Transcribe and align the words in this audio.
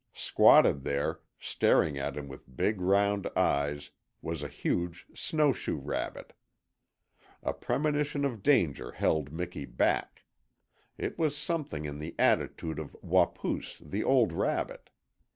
Squatted 0.15 0.81
there, 0.83 1.19
staring 1.37 1.99
at 1.99 2.17
him 2.17 2.27
with 2.27 2.57
big 2.57 2.81
round 2.81 3.27
eyes, 3.35 3.91
was 4.23 4.41
a 4.41 4.47
huge 4.47 5.05
snowshoe 5.13 5.75
rabbit. 5.75 6.33
A 7.43 7.53
premonition 7.53 8.25
of 8.25 8.41
danger 8.41 8.93
held 8.93 9.31
Miki 9.31 9.65
back. 9.65 10.23
It 10.97 11.19
was 11.19 11.37
something 11.37 11.85
in 11.85 11.99
the 11.99 12.15
attitude 12.17 12.79
of 12.79 12.97
Wapoos, 13.03 13.77
the 13.79 14.03
old 14.03 14.33
rabbit. 14.33 14.89